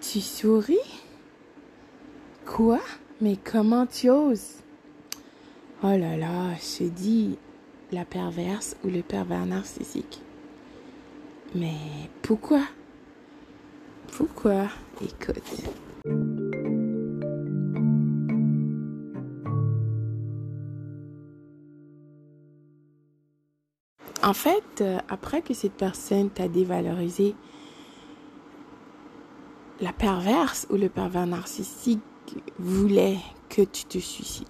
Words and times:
Tu 0.00 0.20
souris? 0.20 0.78
Quoi? 2.46 2.80
Mais 3.20 3.36
comment 3.36 3.86
tu 3.86 4.08
oses? 4.08 4.56
Oh 5.82 5.88
là 5.96 6.16
là, 6.16 6.54
je 6.54 6.84
dis 6.84 7.36
la 7.92 8.06
perverse 8.06 8.76
ou 8.82 8.88
le 8.88 9.02
pervers 9.02 9.44
narcissique. 9.44 10.22
Mais 11.54 11.76
pourquoi? 12.22 12.62
Pourquoi? 14.16 14.68
Écoute. 15.02 15.42
En 24.22 24.32
fait, 24.32 24.80
euh, 24.80 24.98
après 25.08 25.42
que 25.42 25.54
cette 25.54 25.72
personne 25.72 26.30
t'a 26.30 26.48
dévalorisé, 26.48 27.34
la 29.80 29.92
perverse 29.92 30.66
ou 30.70 30.76
le 30.76 30.88
pervers 30.88 31.26
narcissique 31.26 32.00
voulait 32.58 33.18
que 33.48 33.62
tu 33.62 33.84
te 33.84 33.98
suicides. 33.98 34.46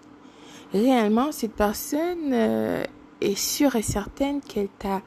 Réellement, 0.73 1.33
cette 1.33 1.55
personne 1.55 2.33
euh, 2.33 2.84
est 3.20 3.37
sûre 3.37 3.77
et 3.77 3.83
certaine 3.83 4.41
qu'elle 4.41 4.69
t'a 4.79 5.03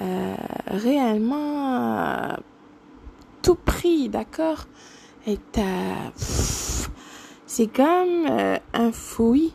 euh, 0.00 0.34
réellement 0.66 2.36
tout 3.42 3.56
pris, 3.56 4.08
d'accord? 4.08 4.66
Et 5.26 5.36
t'a... 5.36 6.12
C'est 7.46 7.66
comme 7.66 8.26
un 8.72 8.92
fouille. 8.92 9.52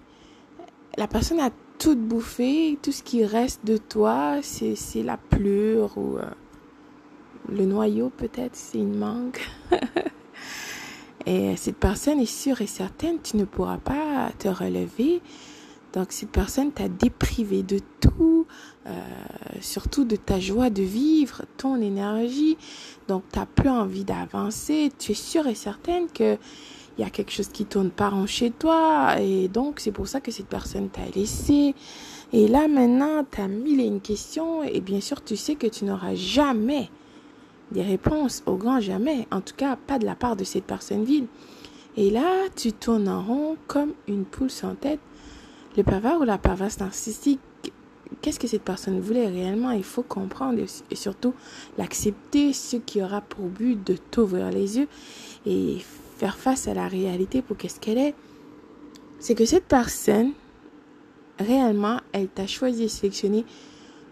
La 0.98 1.08
personne 1.08 1.40
a 1.40 1.50
tout 1.78 1.96
bouffé, 1.96 2.78
tout 2.82 2.92
ce 2.92 3.04
qui 3.04 3.24
reste 3.24 3.66
de 3.66 3.78
toi, 3.78 4.40
c'est 4.42 5.04
la 5.04 5.16
pleure 5.16 5.98
ou 5.98 6.18
le 7.50 7.66
noyau 7.66 8.10
peut-être, 8.10 8.56
c'est 8.56 8.78
une 8.78 8.98
mangue. 8.98 9.40
et 11.26 11.56
cette 11.58 11.78
personne 11.78 12.20
est 12.20 12.26
sûre 12.26 12.62
et 12.62 12.68
certaine, 12.68 13.18
tu 13.22 13.38
ne 13.38 13.46
pourras 13.46 13.78
pas 13.78 14.32
te 14.38 14.48
relever. 14.48 15.22
Donc 15.96 16.08
cette 16.10 16.30
personne 16.30 16.74
t'a 16.74 16.90
déprivé 16.90 17.64
de 17.64 17.80
tout, 18.02 18.46
euh, 18.86 18.92
surtout 19.62 20.04
de 20.04 20.18
ta 20.18 20.42
joie 20.42 20.70
de 20.70 20.84
vivre, 20.84 21.44
ton 21.56 21.82
énergie. 21.82 22.58
Donc 23.08 23.24
tu 23.32 23.40
n'as 23.40 23.46
plus 23.46 23.70
envie 23.70 24.04
d'avancer. 24.04 24.92
Tu 25.00 25.14
es 25.14 25.16
sûre 25.16 25.48
et 25.48 25.56
certaine 25.56 26.08
que 26.14 26.38
il 26.98 27.02
y 27.02 27.08
a 27.08 27.10
quelque 27.10 27.32
chose 27.32 27.50
qui 27.50 27.66
tourne 27.66 27.92
pas 27.92 28.10
en 28.10 28.26
chez 28.26 28.52
toi. 28.52 29.16
Et 29.22 29.48
donc 29.48 29.80
c'est 29.80 29.94
pour 29.94 30.08
ça 30.08 30.20
que 30.20 30.32
cette 30.32 30.48
personne 30.48 30.90
t'a 30.90 31.06
laissé. 31.16 31.74
Et 32.34 32.50
là 32.50 32.68
maintenant, 32.68 33.24
tu 33.30 33.40
as 33.40 33.48
mille 33.48 33.80
et 33.80 33.86
une 33.86 34.02
questions. 34.02 34.64
Et 34.64 34.82
bien 34.82 35.00
sûr, 35.00 35.24
tu 35.24 35.38
sais 35.38 35.56
que 35.56 35.68
tu 35.68 35.86
n'auras 35.86 36.16
jamais 36.16 36.90
des 37.72 37.82
réponses 37.82 38.44
au 38.46 38.56
grand 38.56 38.80
jamais, 38.80 39.28
en 39.32 39.42
tout 39.42 39.56
cas 39.56 39.76
pas 39.76 40.00
de 40.00 40.06
la 40.06 40.16
part 40.16 40.36
de 40.36 40.44
cette 40.44 40.66
personne 40.66 41.04
vide. 41.04 41.28
Et 41.98 42.10
là, 42.10 42.48
tu 42.56 42.74
tournes 42.74 43.08
en 43.08 43.24
rond 43.24 43.58
comme 43.68 43.94
une 44.08 44.26
poule 44.26 44.50
sans 44.50 44.76
tête. 44.76 45.00
Le 45.78 45.84
pervers 45.84 46.20
ou 46.20 46.24
la 46.24 46.38
perverse 46.38 46.80
narcissique, 46.80 47.40
qu'est-ce 48.22 48.40
que 48.40 48.48
cette 48.48 48.64
personne 48.64 49.00
voulait 49.00 49.28
réellement? 49.28 49.72
Il 49.72 49.84
faut 49.84 50.04
comprendre 50.04 50.60
et 50.92 50.96
surtout 50.96 51.34
l'accepter, 51.78 52.54
ce 52.54 52.78
qui 52.78 53.02
aura 53.02 53.22
pour 53.22 53.48
but 53.48 53.86
de 53.86 53.96
t'ouvrir 53.96 54.52
les 54.52 54.78
yeux 54.78 54.88
et 55.46 55.78
faire 56.18 56.38
face 56.38 56.68
à 56.68 56.74
la 56.74 56.88
réalité 56.88 57.42
pour 57.42 57.58
qu'est-ce 57.58 57.80
qu'elle 57.80 57.98
est. 57.98 58.16
C'est 59.20 59.36
que 59.36 59.46
cette 59.46 59.66
personne, 59.66 60.32
réellement, 61.40 62.00
elle 62.12 62.28
t'a 62.28 62.48
choisi 62.48 62.84
et 62.84 62.90
sélectionné 62.90 63.46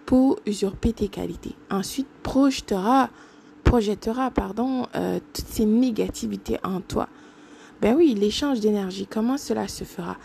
pour 0.05 0.39
usurper 0.45 0.93
tes 0.93 1.07
qualités. 1.07 1.55
Ensuite, 1.69 2.07
projetera 2.23 3.09
projettera 3.73 4.29
pardon, 4.29 4.85
euh, 4.95 5.19
toutes 5.33 5.47
ces 5.47 5.65
négativités 5.65 6.59
en 6.63 6.79
toi. 6.79 7.09
Ben 7.81 7.95
oui, 7.95 8.13
l'échange 8.13 8.59
d'énergie, 8.59 9.07
comment 9.07 9.35
cela 9.35 9.67
se 9.67 9.83
fera? 9.83 10.17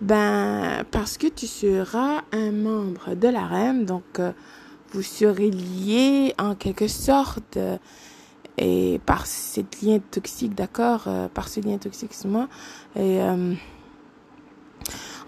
Ben 0.00 0.84
parce 0.92 1.18
que 1.18 1.26
tu 1.26 1.48
seras 1.48 2.20
un 2.30 2.52
membre 2.52 3.16
de 3.16 3.26
la 3.26 3.44
REM, 3.44 3.86
donc 3.86 4.04
euh, 4.20 4.30
vous 4.92 5.02
serez 5.02 5.50
lié 5.50 6.32
en 6.38 6.54
quelque 6.54 6.86
sorte 6.86 7.56
euh, 7.56 7.76
et 8.56 9.00
par 9.04 9.26
cette 9.26 9.82
lien 9.82 9.98
toxique, 9.98 10.54
d'accord, 10.54 11.08
par 11.34 11.48
ce 11.48 11.58
lien 11.58 11.78
toxique, 11.78 12.12
moi 12.24 12.46
et 12.94 13.18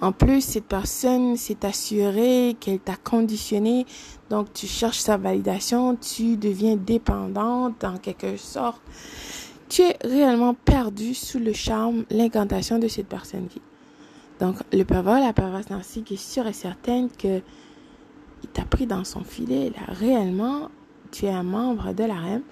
en 0.00 0.12
plus, 0.12 0.40
cette 0.40 0.66
personne 0.66 1.36
s'est 1.36 1.64
assurée 1.64 2.56
qu'elle 2.58 2.80
t'a 2.80 2.96
conditionné. 2.96 3.86
Donc, 4.30 4.52
tu 4.52 4.66
cherches 4.66 4.98
sa 4.98 5.16
validation, 5.16 5.96
tu 5.96 6.36
deviens 6.36 6.76
dépendante 6.76 7.84
en 7.84 7.96
quelque 7.98 8.36
sorte. 8.36 8.82
Tu 9.68 9.82
es 9.82 9.96
réellement 10.04 10.54
perdu 10.54 11.14
sous 11.14 11.38
le 11.38 11.52
charme, 11.52 12.04
l'incantation 12.10 12.78
de 12.78 12.88
cette 12.88 13.08
personne 13.08 13.48
qui. 13.48 13.60
Donc, 14.40 14.56
le 14.72 14.84
pervers, 14.84 15.20
la 15.20 15.32
perverse 15.32 15.70
narcissique 15.70 16.12
est 16.12 16.16
sûre 16.16 16.46
et 16.46 16.52
certaine 16.52 17.08
que 17.10 17.40
il 18.42 18.50
t'a 18.50 18.64
pris 18.64 18.86
dans 18.86 19.04
son 19.04 19.24
filet. 19.24 19.70
Là, 19.70 19.94
réellement, 19.94 20.68
tu 21.10 21.26
es 21.26 21.30
un 21.30 21.42
membre 21.42 21.94
de 21.94 22.04
la 22.04 22.14
REM. 22.14 22.42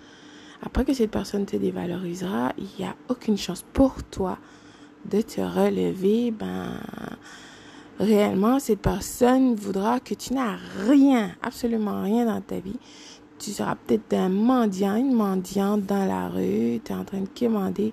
Après 0.62 0.84
que 0.84 0.94
cette 0.94 1.10
personne 1.10 1.44
te 1.44 1.56
dévalorisera, 1.56 2.52
il 2.56 2.68
n'y 2.78 2.86
a 2.86 2.94
aucune 3.08 3.36
chance 3.36 3.64
pour 3.72 4.02
toi 4.04 4.38
de 5.10 5.20
te 5.20 5.40
relever, 5.40 6.30
ben, 6.30 6.78
réellement, 7.98 8.58
cette 8.58 8.80
personne 8.80 9.54
voudra 9.54 10.00
que 10.00 10.14
tu 10.14 10.34
n'as 10.34 10.56
rien, 10.86 11.32
absolument 11.42 12.02
rien 12.02 12.26
dans 12.26 12.40
ta 12.40 12.58
vie. 12.58 12.78
Tu 13.38 13.50
seras 13.50 13.74
peut-être 13.74 14.12
un 14.12 14.28
mendiant, 14.28 14.96
une 14.96 15.12
mendiante 15.12 15.84
dans 15.84 16.06
la 16.06 16.28
rue, 16.28 16.80
tu 16.84 16.92
es 16.92 16.94
en 16.94 17.04
train 17.04 17.22
de 17.22 17.28
quémander 17.28 17.92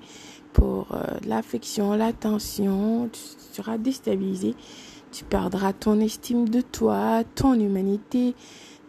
pour 0.53 0.93
euh, 0.93 1.01
l'affection, 1.25 1.93
l'attention, 1.93 3.09
tu, 3.11 3.19
seras 3.53 3.77
déstabilisé, 3.77 4.55
tu 5.11 5.23
perdras 5.23 5.73
ton 5.73 5.99
estime 5.99 6.47
de 6.49 6.61
toi, 6.61 7.23
ton 7.35 7.53
humanité, 7.53 8.35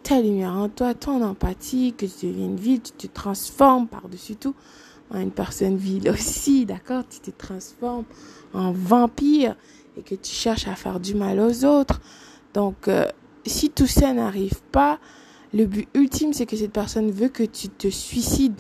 ta 0.03 0.21
lumière 0.21 0.55
en 0.55 0.69
toi, 0.69 0.95
ton 0.95 1.23
empathie, 1.23 1.95
que 1.97 2.07
tu 2.07 2.27
deviennes 2.27 2.57
vide, 2.57 2.83
tu 2.83 3.09
te 3.09 3.15
transformes 3.15 3.87
par-dessus 3.87 4.37
tout 4.37 4.55
une 5.19 5.31
personne 5.31 5.77
vile 5.77 6.09
aussi, 6.15 6.67
d'accord 6.67 7.05
Tu 7.09 7.21
te 7.21 7.31
transformes 7.31 8.05
en 8.55 8.73
vampire 8.73 9.57
et 9.97 10.03
que 10.03 10.15
tu 10.15 10.33
cherches 10.33 10.69
à 10.69 10.75
faire 10.75 11.01
du 11.01 11.15
mal 11.15 11.41
aux 11.41 11.65
autres. 11.65 12.01
Donc, 12.55 12.89
euh, 12.89 13.07
si 13.47 13.71
tout 13.71 13.87
ça 13.87 14.13
n'arrive 14.13 14.61
pas, 14.73 14.99
le 15.53 15.67
but 15.67 15.89
ultime, 15.95 16.33
c'est 16.33 16.47
que 16.47 16.57
cette 16.57 16.73
personne 16.73 17.11
veut 17.11 17.29
que 17.29 17.43
tu 17.43 17.69
te 17.69 17.89
suicides. 17.89 18.59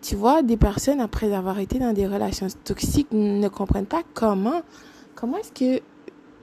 Tu 0.00 0.16
vois, 0.16 0.42
des 0.42 0.56
personnes, 0.56 1.00
après 1.00 1.32
avoir 1.32 1.58
été 1.58 1.78
dans 1.78 1.92
des 1.92 2.06
relations 2.06 2.48
toxiques, 2.64 3.12
ne 3.12 3.48
comprennent 3.48 3.86
pas 3.86 4.02
comment, 4.14 4.62
comment 5.14 5.36
est-ce 5.36 5.52
que 5.52 5.82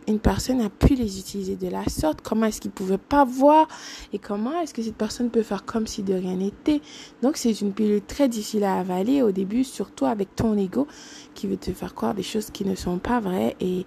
une 0.10 0.20
personne 0.20 0.62
a 0.62 0.70
pu 0.70 0.96
les 0.96 1.20
utiliser 1.20 1.56
de 1.56 1.68
la 1.68 1.86
sorte, 1.88 2.22
comment 2.22 2.48
est-ce 2.48 2.60
qu'ils 2.62 2.72
pouvaient 2.72 2.98
pas 2.98 3.26
voir? 3.26 3.68
Et 4.14 4.20
comment 4.20 4.60
est-ce 4.62 4.74
que 4.74 4.82
cette 4.82 4.96
personne 4.96 5.30
peut 5.30 5.44
faire 5.44 5.66
comme 5.66 5.88
si 5.88 6.04
de 6.04 6.14
rien 6.14 6.36
n'était? 6.36 6.82
Donc 7.22 7.38
c'est 7.38 7.62
une 7.62 7.74
pilule 7.74 8.02
très 8.02 8.28
difficile 8.28 8.64
à 8.64 8.80
avaler 8.80 9.22
au 9.22 9.32
début, 9.32 9.64
surtout 9.64 10.06
avec 10.06 10.36
ton 10.36 10.58
ego 10.58 10.88
qui 11.36 11.48
veut 11.48 11.58
te 11.58 11.72
faire 11.72 11.94
croire 11.94 12.14
des 12.14 12.24
choses 12.24 12.50
qui 12.50 12.66
ne 12.66 12.76
sont 12.76 12.98
pas 12.98 13.20
vraies 13.20 13.56
et 13.60 13.86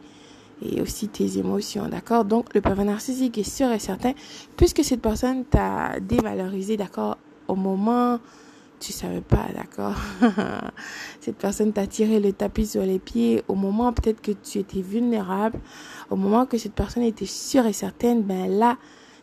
et 0.64 0.80
aussi 0.80 1.08
tes 1.08 1.38
émotions, 1.38 1.88
d'accord? 1.88 2.24
Donc 2.24 2.54
le 2.54 2.60
pervers 2.60 2.84
narcissique 2.84 3.36
est 3.36 3.42
sûr 3.42 3.72
et 3.72 3.80
certain, 3.80 4.12
puisque 4.56 4.84
cette 4.84 5.02
personne 5.02 5.44
t'a 5.44 5.98
dévalorisé, 6.00 6.76
d'accord, 6.76 7.18
au 7.48 7.56
moment 7.56 8.20
tu 8.82 8.92
savais 8.92 9.20
pas, 9.20 9.46
d'accord? 9.54 9.94
Cette 11.20 11.36
personne 11.36 11.72
t'a 11.72 11.86
tiré 11.86 12.18
le 12.18 12.32
tapis 12.32 12.66
sur 12.66 12.82
les 12.82 12.98
pieds 12.98 13.42
au 13.46 13.54
moment 13.54 13.92
peut-être 13.92 14.20
que 14.20 14.32
tu 14.32 14.58
étais 14.58 14.80
vulnérable, 14.80 15.60
au 16.10 16.16
moment 16.16 16.46
que 16.46 16.58
cette 16.58 16.74
personne 16.74 17.04
était 17.04 17.26
sûre 17.26 17.66
et 17.66 17.72
certaine, 17.72 18.22
ben 18.22 18.50
là, 18.50 18.76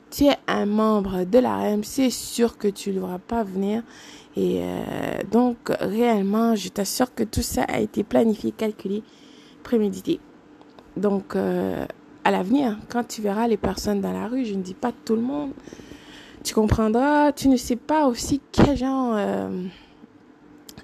tu 0.09 0.25
es 0.25 0.38
un 0.47 0.66
membre 0.66 1.25
de 1.25 1.40
la 1.40 1.58
REM, 1.58 1.84
c'est 1.84 2.09
sûr 2.09 2.58
que 2.58 2.70
tu 2.70 2.92
ne 2.92 3.02
l'auras 3.02 3.20
pas 3.20 3.44
venir. 3.44 3.84
Et 4.38 4.62
euh, 4.62 5.22
donc, 5.30 5.58
réellement, 5.80 6.56
je 6.56 6.70
t'assure 6.70 7.14
que 7.14 7.23
tout 7.23 7.41
ça 7.41 7.64
a 7.64 7.79
été 7.79 8.03
planifié, 8.03 8.52
calculé, 8.52 9.03
prémédité. 9.61 10.20
Donc, 10.96 11.35
euh, 11.35 11.85
à 12.23 12.32
l'avenir, 12.32 12.78
quand 12.90 13.06
tu 13.08 13.22
verras 13.22 13.47
les 13.47 13.58
personnes 13.58 14.00
dans 14.00 14.14
la 14.14 14.28
rue, 14.28 14.46
je 14.46 14.53
ne 14.53 14.61
dis 14.61 14.73
pas 14.73 14.94
tout 15.06 15.16
le 15.16 15.22
monde, 15.22 15.52
tu 16.44 16.53
comprendras, 16.53 17.32
tu 17.32 17.50
ne 17.50 17.58
sais 17.58 17.76
pas 17.76 18.08
aussi 18.08 18.41
quel 18.52 18.78
genre 18.78 19.14
euh, 19.16 19.64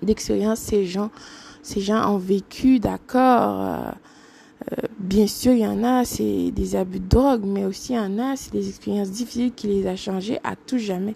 d'expérience 0.02 0.60
ces 0.60 0.86
gens, 0.86 1.12
ces 1.64 1.82
gens 1.82 2.14
ont 2.14 2.18
vécu, 2.18 2.80
d'accord. 2.80 3.62
Euh, 3.62 3.92
euh, 4.72 4.88
bien 5.00 5.28
sûr, 5.28 5.54
il 5.54 5.60
y 5.60 5.68
en 5.68 5.84
a, 5.84 6.04
c'est 6.06 6.52
des 6.52 6.76
abus 6.76 7.00
de 7.00 7.08
drogue, 7.08 7.44
mais 7.46 7.66
aussi 7.66 7.94
il 7.94 7.98
y 7.98 8.00
en 8.00 8.20
a, 8.20 8.36
c'est 8.36 8.52
des 8.52 8.68
expériences 8.68 9.12
difficiles 9.12 9.54
qui 9.54 9.68
les 9.68 9.88
a 9.88 9.96
changés 9.96 10.40
à 10.44 10.56
tout 10.56 10.78
jamais. 10.78 11.16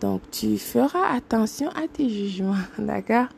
Donc, 0.00 0.20
tu 0.30 0.58
feras 0.58 1.14
attention 1.14 1.68
à 1.70 1.88
tes 1.90 2.08
jugements, 2.08 2.56
d'accord? 2.78 3.28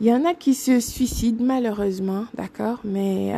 Il 0.00 0.06
y 0.06 0.12
en 0.12 0.24
a 0.24 0.34
qui 0.34 0.54
se 0.54 0.78
suicident 0.80 1.44
malheureusement, 1.44 2.26
d'accord? 2.34 2.80
Mais 2.84 3.32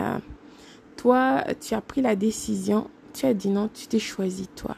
toi, 0.97 1.45
tu 1.61 1.75
as 1.75 1.81
pris 1.81 2.03
la 2.03 2.17
décision, 2.17 2.89
tu 3.15 3.27
as 3.27 3.35
dit 3.35 3.49
non, 3.49 3.71
tu 3.73 3.87
t'es 3.87 4.01
choisi 4.01 4.49
toi 4.49 4.75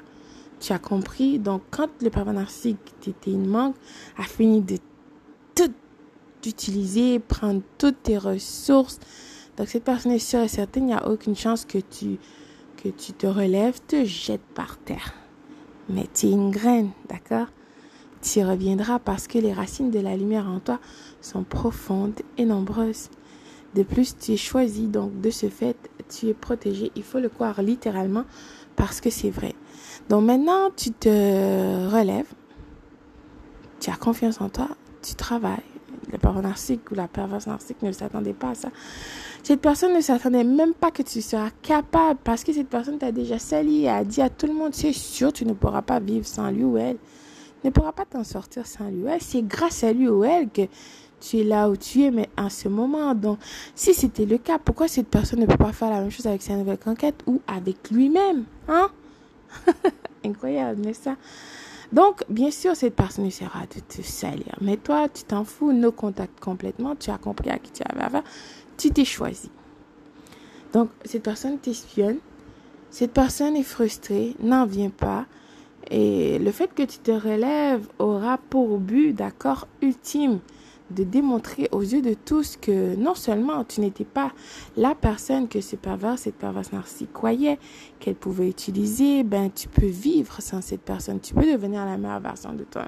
tu 0.61 0.73
as 0.73 0.79
compris. 0.79 1.39
Donc, 1.39 1.63
quand 1.71 1.89
le 2.01 2.11
pervers 2.11 2.35
narcissique, 2.35 2.79
t'était 3.01 3.33
une 3.33 3.49
manque, 3.49 3.75
a 4.17 4.23
fini 4.23 4.61
de 4.61 4.77
tout 5.55 5.73
t'utiliser, 6.41 7.19
prendre 7.19 7.63
toutes 7.79 8.03
tes 8.03 8.19
ressources. 8.19 8.99
Donc 9.57 9.69
cette 9.69 9.85
personne 9.85 10.13
est 10.13 10.19
sûre 10.19 10.41
et 10.41 10.49
certaine, 10.49 10.85
il 10.85 10.87
n'y 10.87 10.95
a 10.95 11.09
aucune 11.09 11.37
chance 11.37 11.65
que 11.65 11.79
tu, 11.79 12.19
que 12.77 12.89
tu 12.89 13.13
te 13.13 13.27
relèves, 13.27 13.81
te 13.87 14.05
jettes 14.05 14.41
par 14.55 14.79
terre. 14.79 15.15
Mais 15.89 16.07
tu 16.15 16.27
es 16.27 16.31
une 16.31 16.51
graine, 16.51 16.91
d'accord? 17.09 17.49
Tu 18.23 18.39
y 18.39 18.45
reviendras 18.45 18.99
parce 18.99 19.27
que 19.27 19.39
les 19.39 19.53
racines 19.53 19.91
de 19.91 19.99
la 19.99 20.17
lumière 20.17 20.47
en 20.47 20.61
toi 20.61 20.79
sont 21.21 21.43
profondes 21.43 22.21
et 22.39 22.45
nombreuses. 22.45 23.09
De 23.75 23.83
plus, 23.83 24.17
tu 24.17 24.33
es 24.33 24.37
choisi, 24.37 24.89
donc 24.89 25.21
de 25.21 25.31
ce 25.31 25.49
fait, 25.49 25.77
tu 26.09 26.27
es 26.27 26.35
protégé. 26.35 26.91
Il 26.97 27.03
faut 27.03 27.21
le 27.21 27.29
croire 27.29 27.63
littéralement 27.63 28.25
parce 28.77 29.01
que 29.01 29.11
c'est 29.11 29.31
vrai. 29.31 29.55
Donc 30.11 30.25
maintenant, 30.25 30.71
tu 30.77 30.91
te 30.91 31.09
relèves, 31.09 32.27
tu 33.79 33.91
as 33.91 33.97
confiance 33.97 34.41
en 34.41 34.49
toi, 34.49 34.67
tu 35.03 35.15
travailles. 35.15 35.63
Le 36.11 36.19
pervers 36.19 36.43
narcissique 36.43 36.91
ou 36.91 36.97
la 36.97 37.07
perverse 37.07 37.47
narcissique 37.47 37.81
ne 37.83 37.93
s'attendait 37.93 38.33
pas 38.33 38.51
à 38.51 38.55
ça. 38.57 38.71
Cette 39.45 39.61
personne 39.61 39.95
ne 39.95 40.01
s'attendait 40.01 40.43
même 40.43 40.75
pas 40.75 40.91
que 40.91 41.05
tu 41.05 41.23
seras 41.23 41.51
capable 41.63 42.19
parce 42.25 42.43
que 42.43 42.53
cette 42.53 42.69
personne 42.69 42.99
t'a 42.99 43.13
déjà 43.13 43.39
sali 43.39 43.85
et 43.85 43.89
a 43.89 44.03
dit 44.03 44.21
à 44.21 44.29
tout 44.29 44.49
le 44.49 44.53
monde, 44.53 44.75
c'est 44.75 44.93
sûr, 44.93 45.33
tu 45.33 45.47
ne 45.47 45.53
pourras 45.53 45.83
pas 45.83 46.01
vivre 46.01 46.27
sans 46.27 46.51
lui 46.51 46.65
ou 46.65 46.77
elle. 46.77 46.97
Ne 47.63 47.71
pourra 47.71 47.93
pas 47.93 48.05
t'en 48.05 48.25
sortir 48.25 48.67
sans 48.67 48.89
lui 48.89 49.05
ou 49.05 49.07
elle. 49.07 49.23
C'est 49.23 49.43
grâce 49.43 49.85
à 49.85 49.93
lui 49.93 50.09
ou 50.09 50.25
elle 50.25 50.49
que 50.49 50.63
tu 51.21 51.39
es 51.39 51.45
là 51.45 51.71
où 51.71 51.77
tu 51.77 52.03
es, 52.03 52.11
mais 52.11 52.29
en 52.37 52.51
ce 52.51 52.67
moment. 52.67 53.15
Donc, 53.15 53.39
si 53.77 53.95
c'était 53.95 54.27
le 54.27 54.39
cas, 54.39 54.59
pourquoi 54.59 54.89
cette 54.89 55.07
personne 55.07 55.39
ne 55.39 55.47
peut 55.47 55.57
pas 55.57 55.73
faire 55.73 55.91
la 55.91 56.01
même 56.01 56.11
chose 56.11 56.27
avec 56.27 56.43
sa 56.43 56.57
nouvelle 56.57 56.79
conquête 56.79 57.23
ou 57.29 57.41
avec 57.47 57.93
lui-même, 57.93 58.43
hein? 58.67 58.91
Incroyable, 60.25 60.81
n'est-ce 60.81 61.05
pas? 61.05 61.17
Donc, 61.93 62.23
bien 62.29 62.51
sûr, 62.51 62.77
cette 62.77 62.95
personne 62.95 63.27
essaiera 63.27 63.63
de 63.75 63.81
te 63.81 64.03
salir. 64.03 64.55
Mais 64.61 64.77
toi, 64.77 65.09
tu 65.09 65.25
t'en 65.25 65.45
fous, 65.45 65.73
nos 65.73 65.91
contacts 65.91 66.39
complètement. 66.39 66.95
Tu 66.95 67.11
as 67.11 67.19
compris 67.19 67.51
à 67.51 67.59
qui 67.59 67.73
tu 67.73 67.83
avais 67.85 68.03
affaire. 68.03 68.23
Tu 68.77 68.91
t'es 68.91 69.05
choisi. 69.05 69.51
Donc, 70.73 70.91
cette 71.05 71.25
personne 71.25 71.59
t'espionne. 71.59 72.19
Cette 72.91 73.13
personne 73.13 73.57
est 73.57 73.65
frustrée, 73.65 74.37
n'en 74.41 74.67
vient 74.67 74.91
pas. 74.91 75.27
Et 75.91 76.39
le 76.39 76.53
fait 76.53 76.73
que 76.73 76.83
tu 76.83 76.99
te 76.99 77.11
relèves 77.11 77.87
aura 77.99 78.39
pour 78.39 78.79
but, 78.79 79.13
d'accord, 79.13 79.67
ultime, 79.83 80.41
de 80.91 81.05
démontrer 81.05 81.69
aux 81.73 81.83
yeux 81.83 82.03
de 82.03 82.15
tous 82.15 82.57
que 82.57 82.95
non 82.97 83.15
seulement 83.15 83.65
tu 83.65 83.81
n'étais 83.81 84.05
pas 84.05 84.33
la 84.77 84.95
personne 84.95 85.49
que 85.49 85.61
ce 85.61 85.77
pervers, 85.77 86.19
cette 86.19 86.37
perverse 86.37 86.73
narcissique 86.73 87.13
croyait 87.13 87.59
qu'elle 87.99 88.17
pouvait 88.17 88.49
utiliser, 88.49 89.23
ben 89.23 89.51
tu 89.55 89.69
peux 89.69 89.87
vivre 89.87 90.41
sans 90.41 90.61
cette 90.61 90.83
personne, 90.83 91.21
tu 91.21 91.35
peux 91.35 91.51
devenir 91.51 91.85
la 91.85 91.97
meilleure 91.97 92.21
version 92.21 92.53
de 92.53 92.65
toi. 92.65 92.85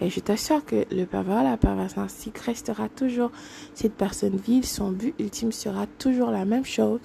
Et 0.00 0.10
je 0.10 0.20
t'assure 0.20 0.64
que 0.64 0.84
le 0.90 1.04
pervers, 1.04 1.42
la 1.42 1.56
perverse 1.56 1.96
narcissique 1.96 2.38
restera 2.38 2.88
toujours 2.88 3.30
cette 3.72 3.94
personne 3.94 4.36
vile. 4.36 4.66
Son 4.66 4.90
but 4.90 5.14
ultime 5.18 5.52
sera 5.52 5.86
toujours 5.98 6.30
la 6.30 6.44
même 6.44 6.66
chose. 6.66 7.00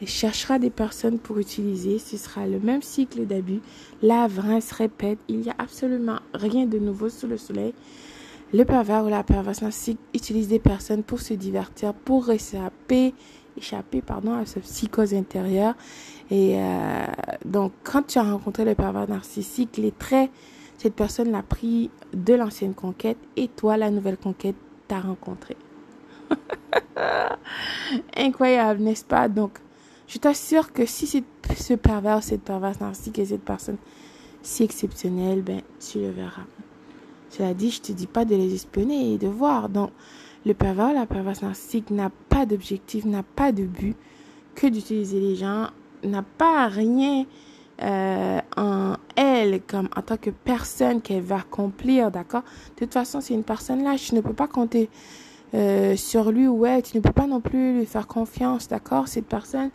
Il 0.00 0.08
cherchera 0.08 0.58
des 0.58 0.70
personnes 0.70 1.20
pour 1.20 1.38
utiliser. 1.38 2.00
Ce 2.00 2.16
sera 2.16 2.48
le 2.48 2.58
même 2.58 2.82
cycle 2.82 3.26
d'abus. 3.26 3.60
La 4.02 4.28
se 4.28 4.74
répète. 4.74 5.20
Il 5.28 5.38
n'y 5.38 5.50
a 5.50 5.54
absolument 5.58 6.18
rien 6.34 6.66
de 6.66 6.78
nouveau 6.78 7.08
sous 7.08 7.28
le 7.28 7.36
soleil. 7.36 7.74
Le 8.54 8.64
pervers 8.64 9.04
ou 9.04 9.08
la 9.08 9.22
perverse 9.22 9.62
narcissique 9.62 9.98
utilise 10.14 10.48
des 10.48 10.58
personnes 10.58 11.02
pour 11.02 11.20
se 11.20 11.32
divertir, 11.32 11.94
pour 11.94 12.30
échapper, 12.30 13.14
échapper 13.56 14.02
pardon, 14.02 14.34
à 14.34 14.44
sa 14.44 14.60
psychose 14.60 15.14
intérieure. 15.14 15.74
Et 16.30 16.56
euh, 16.58 17.04
donc, 17.46 17.72
quand 17.82 18.02
tu 18.02 18.18
as 18.18 18.24
rencontré 18.24 18.66
le 18.66 18.74
pervers 18.74 19.08
narcissique, 19.08 19.78
les 19.78 19.90
traits, 19.90 20.30
cette 20.76 20.94
personne 20.94 21.30
l'a 21.30 21.42
pris 21.42 21.90
de 22.12 22.34
l'ancienne 22.34 22.74
conquête 22.74 23.18
et 23.36 23.48
toi, 23.48 23.78
la 23.78 23.90
nouvelle 23.90 24.18
conquête, 24.18 24.56
t'as 24.86 25.00
rencontré. 25.00 25.56
Incroyable, 28.16 28.82
n'est-ce 28.82 29.04
pas? 29.04 29.28
Donc, 29.28 29.58
je 30.08 30.18
t'assure 30.18 30.74
que 30.74 30.84
si 30.84 31.06
ce 31.06 31.74
pervers, 31.74 32.22
cette 32.22 32.42
perverse 32.42 32.80
narcissique 32.80 33.18
et 33.18 33.24
cette 33.24 33.44
personne 33.44 33.78
si 34.42 34.64
exceptionnelle, 34.64 35.40
ben, 35.40 35.62
tu 35.80 36.00
le 36.00 36.10
verras. 36.10 36.44
Cela 37.32 37.54
dit, 37.54 37.70
je 37.70 37.80
te 37.80 37.92
dis 37.92 38.06
pas 38.06 38.26
de 38.26 38.36
les 38.36 38.54
espionner 38.54 39.14
et 39.14 39.18
de 39.18 39.26
voir. 39.26 39.70
Donc, 39.70 39.90
le 40.44 40.52
pervers, 40.52 40.92
la 40.92 41.06
perverse 41.06 41.40
narcissique 41.40 41.90
n'a 41.90 42.10
pas 42.28 42.44
d'objectif, 42.44 43.06
n'a 43.06 43.22
pas 43.22 43.52
de 43.52 43.64
but 43.64 43.96
que 44.54 44.66
d'utiliser 44.66 45.18
les 45.18 45.34
gens, 45.34 45.68
n'a 46.04 46.22
pas 46.22 46.68
rien 46.68 47.24
euh, 47.80 48.38
en 48.56 48.96
elle 49.16 49.62
comme 49.62 49.88
en 49.96 50.02
tant 50.02 50.18
que 50.18 50.28
personne 50.28 51.00
qu'elle 51.00 51.22
va 51.22 51.36
accomplir, 51.36 52.10
d'accord? 52.10 52.42
De 52.74 52.84
toute 52.84 52.92
façon, 52.92 53.22
c'est 53.22 53.32
une 53.32 53.44
personne 53.44 53.82
là, 53.82 53.96
tu 53.96 54.14
ne 54.14 54.20
peux 54.20 54.34
pas 54.34 54.46
compter 54.46 54.90
euh, 55.54 55.96
sur 55.96 56.32
lui 56.32 56.46
ou 56.46 56.66
elle, 56.66 56.82
tu 56.82 56.98
ne 56.98 57.02
peux 57.02 57.12
pas 57.12 57.26
non 57.26 57.40
plus 57.40 57.78
lui 57.78 57.86
faire 57.86 58.06
confiance, 58.06 58.68
d'accord? 58.68 59.08
Cette 59.08 59.26
personne 59.26 59.70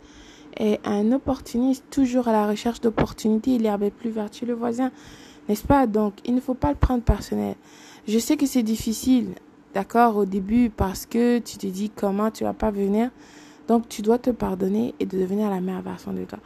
est 0.56 0.80
un 0.86 1.10
opportuniste, 1.10 1.84
toujours 1.90 2.28
à 2.28 2.32
la 2.32 2.46
recherche 2.46 2.80
d'opportunités, 2.80 3.58
l'herbe 3.58 3.82
est 3.82 3.90
plus 3.90 4.10
verte 4.10 4.40
le 4.42 4.54
voisin. 4.54 4.92
N'est-ce 5.48 5.66
pas? 5.66 5.86
Donc, 5.86 6.14
il 6.24 6.34
ne 6.34 6.40
faut 6.40 6.54
pas 6.54 6.70
le 6.70 6.76
prendre 6.76 7.02
personnel. 7.02 7.54
Je 8.06 8.18
sais 8.18 8.36
que 8.36 8.46
c'est 8.46 8.62
difficile, 8.62 9.34
d'accord, 9.74 10.16
au 10.16 10.24
début, 10.24 10.70
parce 10.70 11.06
que 11.06 11.38
tu 11.38 11.56
te 11.56 11.66
dis 11.66 11.90
comment 11.90 12.30
tu 12.30 12.44
vas 12.44 12.52
pas 12.52 12.70
venir. 12.70 13.10
Donc, 13.66 13.88
tu 13.88 14.02
dois 14.02 14.18
te 14.18 14.30
pardonner 14.30 14.94
et 15.00 15.06
de 15.06 15.18
devenir 15.18 15.50
la 15.50 15.60
meilleure 15.60 15.82
version 15.82 16.12
de 16.12 16.24
toi. 16.24 16.38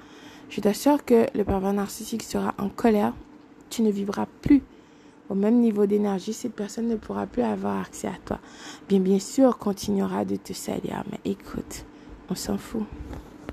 Je 0.49 0.61
t'assure 0.61 1.05
que 1.05 1.27
le 1.35 1.45
pervers 1.45 1.73
narcissique 1.73 2.23
sera 2.23 2.55
en 2.59 2.69
colère. 2.69 3.15
Tu 3.71 3.83
ne 3.83 3.91
vivras 3.91 4.27
plus 4.43 4.63
au 5.31 5.35
même 5.35 5.61
niveau 5.61 5.87
d'énergie. 5.87 6.33
Cette 6.33 6.55
personne 6.55 6.89
ne 6.89 6.97
pourra 6.97 7.27
plus 7.27 7.43
avoir 7.43 7.81
accès 7.81 8.09
à 8.09 8.19
toi. 8.25 8.39
Bien, 8.89 9.01
bien 9.01 9.19
sûr, 9.19 9.57
continuera 9.59 10.25
de 10.25 10.37
te 10.37 10.53
salir. 10.53 11.05
Mais 11.11 11.21
écoute, 11.25 11.85
on 12.29 12.35
s'en 12.35 12.59
fout. 12.59 12.85